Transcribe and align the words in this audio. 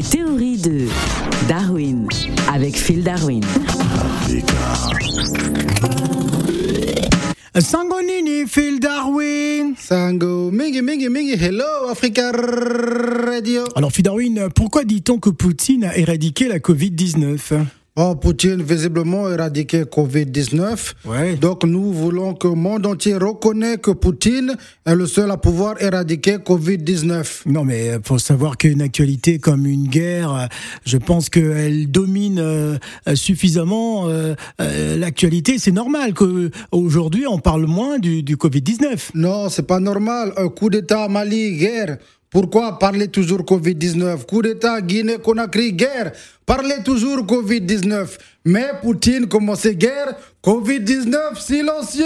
Les 0.00 0.06
théories 0.06 0.56
de 0.56 0.86
Darwin 1.46 2.08
avec 2.50 2.74
Phil 2.74 3.04
Darwin. 3.04 3.42
Sangonini, 7.58 8.46
Phil 8.46 8.80
Darwin. 8.80 9.74
Sango, 9.76 10.50
mingi, 10.50 10.80
mingi, 10.80 11.10
mingi, 11.10 11.32
hello, 11.32 11.90
Africa 11.90 12.32
Radio. 12.32 13.64
Alors, 13.74 13.92
Phil 13.92 14.04
Darwin, 14.04 14.48
pourquoi 14.54 14.84
dit-on 14.84 15.18
que 15.18 15.28
Poutine 15.28 15.84
a 15.84 15.98
éradiqué 15.98 16.48
la 16.48 16.60
Covid-19 16.60 17.66
Oh, 18.02 18.14
Poutine, 18.14 18.62
visiblement 18.62 19.28
éradiqué 19.28 19.82
Covid-19. 19.82 20.94
Ouais. 21.04 21.34
Donc, 21.34 21.64
nous 21.64 21.92
voulons 21.92 22.32
que 22.32 22.48
le 22.48 22.54
monde 22.54 22.86
entier 22.86 23.14
reconnaisse 23.16 23.76
que 23.76 23.90
Poutine 23.90 24.56
est 24.86 24.94
le 24.94 25.04
seul 25.06 25.30
à 25.30 25.36
pouvoir 25.36 25.74
éradiquer 25.82 26.36
Covid-19. 26.38 27.42
Non, 27.44 27.62
mais 27.62 27.98
faut 28.02 28.18
savoir 28.18 28.56
qu'une 28.56 28.80
actualité 28.80 29.38
comme 29.38 29.66
une 29.66 29.86
guerre, 29.86 30.34
euh, 30.34 30.46
je 30.86 30.96
pense 30.96 31.28
qu'elle 31.28 31.90
domine 31.90 32.38
euh, 32.38 32.78
suffisamment 33.14 34.08
euh, 34.08 34.34
euh, 34.62 34.96
l'actualité. 34.96 35.58
C'est 35.58 35.70
normal 35.70 36.14
qu'aujourd'hui, 36.14 37.26
on 37.26 37.38
parle 37.38 37.66
moins 37.66 37.98
du, 37.98 38.22
du 38.22 38.36
Covid-19. 38.36 39.10
Non, 39.12 39.50
c'est 39.50 39.66
pas 39.66 39.78
normal. 39.78 40.32
Un 40.38 40.48
coup 40.48 40.70
d'État 40.70 41.06
Mali, 41.08 41.58
guerre. 41.58 41.98
Pourquoi 42.30 42.78
parler 42.78 43.08
toujours 43.08 43.40
Covid-19? 43.40 44.24
Coup 44.24 44.40
d'État 44.40 44.80
Guinée-Conakry, 44.80 45.72
guerre. 45.72 46.12
Parlez 46.46 46.76
toujours 46.84 47.18
Covid-19. 47.26 48.06
Mais 48.44 48.68
Poutine 48.80 49.26
commençait 49.26 49.74
guerre, 49.74 50.14
Covid-19 50.42 51.38
silencieux. 51.40 52.04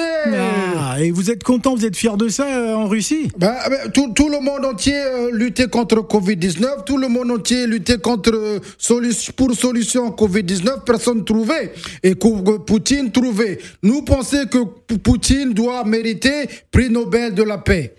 Ah, 0.77 0.97
et 0.99 1.11
vous 1.11 1.31
êtes 1.31 1.45
content, 1.45 1.75
vous 1.77 1.85
êtes 1.85 1.97
fier 1.97 2.17
de 2.17 2.29
ça 2.29 2.47
euh, 2.47 2.75
en 2.75 2.89
Russie? 2.89 3.31
Ben, 3.37 3.55
ben, 3.69 3.91
tout, 3.93 4.13
tout 4.15 4.29
le 4.31 4.41
monde 4.41 4.65
entier 4.65 4.97
euh, 4.97 5.31
luttait 5.31 5.69
contre 5.69 5.97
Covid-19, 5.97 6.85
tout 6.85 6.97
le 6.97 7.09
monde 7.09 7.31
entier 7.31 7.67
luttait 7.67 7.99
contre 7.99 8.33
euh, 8.35 8.59
solu- 8.79 9.31
pour 9.33 9.53
solution 9.55 10.09
Covid-19, 10.09 10.85
personne 10.85 11.25
trouvait. 11.25 11.73
Et 12.03 12.15
que 12.15 12.57
Poutine 12.59 13.13
trouvait. 13.13 13.59
Nous 13.83 14.03
pensons 14.03 14.47
que 14.47 14.95
Poutine 14.97 15.53
doit 15.53 15.85
mériter 15.85 16.49
prix 16.71 16.89
Nobel 16.91 17.35
de 17.35 17.43
la 17.43 17.59
paix 17.59 17.95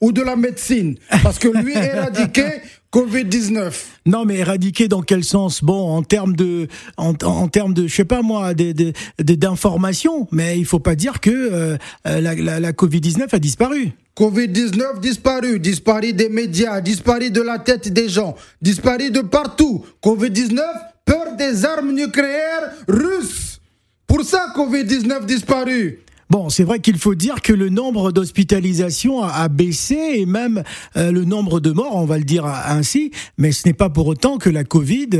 ou 0.00 0.12
de 0.12 0.22
la 0.22 0.36
médecine, 0.36 0.96
parce 1.22 1.38
que 1.38 1.48
lui 1.48 1.72
éradiquait 1.74 2.62
Covid-19. 2.92 3.72
Non, 4.06 4.24
mais 4.24 4.36
éradiquer 4.36 4.88
dans 4.88 5.02
quel 5.02 5.22
sens? 5.24 5.62
Bon, 5.62 5.90
en 5.96 6.02
termes 6.02 6.34
de, 6.36 6.68
en, 6.96 7.14
en 7.24 7.48
termes 7.48 7.74
de, 7.74 7.86
je 7.86 7.94
sais 7.94 8.04
pas 8.04 8.22
moi, 8.22 8.54
des- 8.54 8.72
des- 8.74 8.92
des- 9.22 9.36
d'information. 9.36 10.28
Mais 10.32 10.58
il 10.58 10.64
faut 10.64 10.78
pas 10.78 10.94
dire 10.94 11.20
que 11.20 11.30
euh, 11.30 11.76
euh, 12.06 12.20
la, 12.20 12.34
la, 12.34 12.60
la 12.60 12.72
Covid 12.72 13.00
19 13.00 13.32
a 13.34 13.38
disparu. 13.38 13.92
Covid-19 14.16 15.00
disparu, 15.00 15.58
disparu 15.60 16.12
des 16.14 16.30
médias, 16.30 16.80
disparu 16.80 17.30
de 17.30 17.42
la 17.42 17.58
tête 17.58 17.92
des 17.92 18.08
gens, 18.08 18.34
disparu 18.62 19.10
de 19.10 19.20
partout. 19.20 19.84
Covid-19, 20.02 20.58
peur 21.04 21.36
des 21.36 21.64
armes 21.66 21.92
nucléaires 21.92 22.70
russes. 22.88 23.60
Pour 24.06 24.22
ça, 24.22 24.52
Covid-19 24.56 25.26
disparu. 25.26 25.98
Bon, 26.28 26.48
c'est 26.50 26.64
vrai 26.64 26.80
qu'il 26.80 26.98
faut 26.98 27.14
dire 27.14 27.40
que 27.40 27.52
le 27.52 27.68
nombre 27.68 28.10
d'hospitalisations 28.10 29.22
a, 29.22 29.48
baissé 29.48 29.96
et 30.14 30.26
même 30.26 30.64
euh, 30.96 31.12
le 31.12 31.24
nombre 31.24 31.60
de 31.60 31.70
morts, 31.70 31.94
on 31.94 32.04
va 32.04 32.18
le 32.18 32.24
dire 32.24 32.44
ainsi. 32.44 33.12
Mais 33.38 33.52
ce 33.52 33.68
n'est 33.68 33.74
pas 33.74 33.90
pour 33.90 34.08
autant 34.08 34.38
que 34.38 34.50
la 34.50 34.64
Covid 34.64 35.10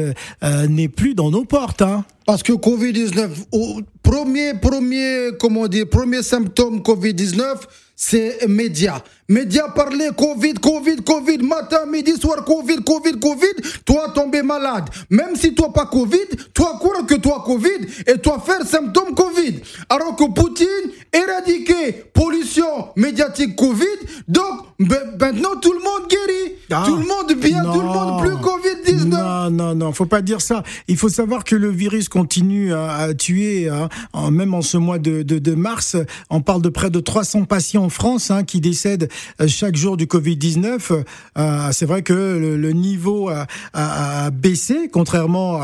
euh, 0.43 0.67
n'est 0.67 0.89
plus 0.89 1.15
dans 1.15 1.31
nos 1.31 1.45
portes. 1.45 1.83
Hein. 1.83 2.05
Parce 2.27 2.43
que 2.43 2.53
Covid-19, 2.53 3.29
au 3.53 3.81
premier, 4.03 4.55
premier, 4.55 5.31
comment 5.39 5.69
dire, 5.69 5.89
premier 5.89 6.25
symptôme 6.25 6.81
Covid-19, 6.81 7.55
c'est 7.97 8.47
médias. 8.47 9.01
Médias 9.29 9.71
parler 9.71 10.11
Covid, 10.17 10.55
Covid, 10.55 10.97
Covid, 10.97 11.39
matin, 11.39 11.87
midi, 11.87 12.13
soir, 12.17 12.45
Covid, 12.45 12.85
Covid, 12.85 13.19
Covid, 13.19 13.81
toi 13.85 14.13
tombé 14.15 14.43
malade. 14.43 14.85
Même 15.11 15.35
si 15.35 15.55
toi 15.55 15.73
pas 15.73 15.87
Covid, 15.87 16.29
toi 16.55 16.77
croire 16.79 17.07
que 17.07 17.15
toi 17.15 17.43
Covid 17.45 17.87
et 18.07 18.19
toi 18.19 18.41
faire 18.45 18.65
symptôme 18.65 19.15
Covid. 19.15 19.61
Alors 19.89 20.15
que 20.15 20.31
Poutine 20.33 20.67
éradiqué 21.13 22.05
pollution 22.13 22.91
médiatique 22.97 23.57
Covid, 23.57 23.85
donc 24.29 24.61
ben- 24.79 25.17
maintenant 25.19 25.57
tout 25.61 25.73
le 25.73 25.81
monde 25.81 26.09
guérit. 26.09 26.53
Ah. 26.71 26.85
tout 26.87 26.97
le 26.97 27.07
monde 27.07 27.33
bien, 27.33 27.63
tout 27.65 27.81
le 27.81 27.87
monde 27.87 28.23
plus 28.23 28.37
Covid-19. 28.37 29.26
Non, 29.51 29.51
non, 29.51 29.75
non, 29.75 29.93
faut 29.93 30.07
pas 30.07 30.23
dire 30.23 30.41
ça. 30.41 30.63
Il 30.89 30.97
faut 30.97 31.09
savoir 31.09 31.45
que 31.45 31.57
le 31.57 31.71
virus 31.71 32.09
continue 32.09 32.73
à, 32.73 33.15
tuer, 33.15 33.69
hein, 33.69 33.89
même 34.31 34.55
en 34.55 34.63
ce 34.63 34.77
mois 34.77 34.99
de, 34.99 35.55
mars. 35.55 35.97
On 36.31 36.41
parle 36.41 36.63
de 36.63 36.69
près 36.69 36.91
de 36.91 37.01
300 37.01 37.45
patients 37.45 37.85
en 37.85 37.89
France 37.89 38.31
hein, 38.31 38.45
qui 38.45 38.61
décèdent 38.61 39.09
euh, 39.41 39.49
chaque 39.49 39.77
jour 39.77 39.97
du 39.97 40.07
Covid-19. 40.07 41.05
Euh, 41.39 41.69
C'est 41.73 41.87
vrai 41.87 42.03
que 42.03 42.13
le, 42.13 42.73
niveau 42.73 43.31
a, 43.73 44.31
baissé, 44.31 44.89
contrairement 44.93 45.61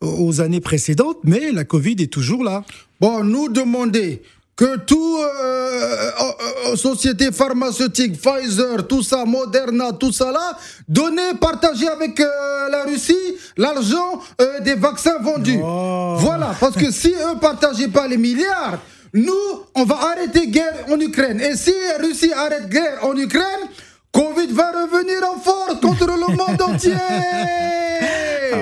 aux 0.00 0.40
années 0.40 0.60
précédentes, 0.60 1.18
mais 1.24 1.52
la 1.52 1.64
Covid 1.64 1.96
est 2.00 2.12
toujours 2.12 2.42
là. 2.42 2.64
Bon, 3.00 3.22
nous 3.22 3.48
demander 3.48 4.22
que 4.56 4.78
tout 4.78 5.18
euh, 5.18 5.26
euh, 5.44 6.70
euh, 6.72 6.76
société 6.76 7.30
pharmaceutique, 7.30 8.18
Pfizer, 8.18 8.86
tout 8.88 9.02
ça, 9.02 9.26
Moderna, 9.26 9.92
tout 9.92 10.12
ça 10.12 10.32
là, 10.32 10.56
donner, 10.88 11.34
partager 11.38 11.86
avec 11.86 12.18
euh, 12.18 12.68
la 12.70 12.84
Russie 12.84 13.14
l'argent 13.58 14.20
euh, 14.40 14.60
des 14.60 14.74
vaccins 14.74 15.18
vendus. 15.20 15.60
Oh. 15.62 16.16
Voilà, 16.20 16.54
parce 16.58 16.74
que 16.74 16.90
si 16.90 17.10
eux 17.10 17.38
partageaient 17.38 17.88
pas 17.88 18.08
les 18.08 18.16
milliards, 18.16 18.78
nous, 19.12 19.32
on 19.74 19.84
va 19.84 19.98
arrêter 20.12 20.46
guerre 20.48 20.86
en 20.90 20.98
Ukraine. 21.00 21.38
Et 21.40 21.54
si 21.54 21.72
la 21.98 22.06
Russie 22.06 22.32
arrête 22.32 22.70
guerre 22.70 23.00
en 23.02 23.14
Ukraine, 23.14 23.68
Covid 24.10 24.52
va 24.52 24.70
revenir 24.72 25.22
en 25.30 25.38
force 25.38 25.80
contre 25.82 26.06
le 26.06 26.34
monde 26.34 26.62
entier. 26.74 26.94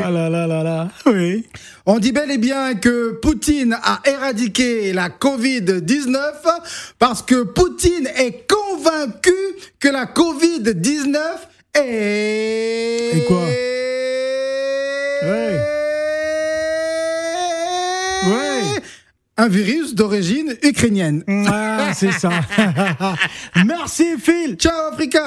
Ah 0.03 0.11
là 0.11 0.29
là 0.29 0.47
là 0.49 0.63
oui. 1.07 1.47
On 1.87 1.99
dit 1.99 2.13
bel 2.13 2.31
et 2.31 2.39
bien 2.39 2.75
que 2.75 3.13
Poutine 3.21 3.77
a 3.83 4.01
éradiqué 4.05 4.93
la 4.93 5.09
Covid-19 5.09 6.17
parce 6.99 7.23
que 7.23 7.43
Poutine 7.43 8.09
est 8.17 8.47
convaincu 8.51 9.35
que 9.79 9.89
la 9.89 10.07
Covid-19 10.07 11.17
est... 11.75 13.11
Et 13.17 13.25
quoi? 13.25 13.45
Ouais. 15.23 15.59
Ouais. 18.27 18.83
Un 19.37 19.49
virus 19.49 19.95
d'origine 19.95 20.55
ukrainienne. 20.63 21.25
Ah, 21.49 21.93
c'est 21.95 22.13
ça. 22.13 22.31
Merci 23.67 24.17
Phil. 24.19 24.57
Ciao 24.57 24.93
Africa 24.93 25.25